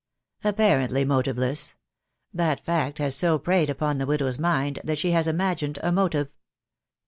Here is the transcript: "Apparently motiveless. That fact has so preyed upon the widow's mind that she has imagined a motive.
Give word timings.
"Apparently 0.43 1.05
motiveless. 1.05 1.75
That 2.33 2.59
fact 2.65 2.97
has 2.97 3.15
so 3.15 3.37
preyed 3.37 3.69
upon 3.69 3.99
the 3.99 4.07
widow's 4.07 4.39
mind 4.39 4.79
that 4.83 4.97
she 4.97 5.11
has 5.11 5.27
imagined 5.27 5.77
a 5.83 5.91
motive. 5.91 6.35